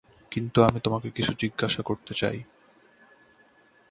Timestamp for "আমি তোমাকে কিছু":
0.63-1.31